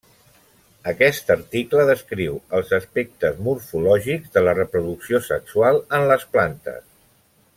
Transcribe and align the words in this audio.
Aquest 0.91 1.27
article 1.33 1.83
descriu 1.89 2.39
els 2.59 2.73
aspectes 2.79 3.37
morfològics 3.49 4.33
de 4.39 4.43
la 4.49 4.57
reproducció 4.61 5.23
sexual 5.27 5.81
en 5.99 6.09
les 6.15 6.29
plantes. 6.37 6.83